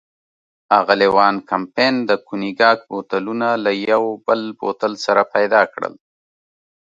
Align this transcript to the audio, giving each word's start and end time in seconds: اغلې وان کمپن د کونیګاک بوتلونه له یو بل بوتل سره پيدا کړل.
اغلې 0.79 1.07
وان 1.15 1.35
کمپن 1.49 1.93
د 2.09 2.11
کونیګاک 2.27 2.79
بوتلونه 2.91 3.47
له 3.63 3.71
یو 3.91 4.03
بل 4.25 4.41
بوتل 4.59 4.93
سره 5.05 5.21
پيدا 5.33 5.61
کړل. 5.73 5.93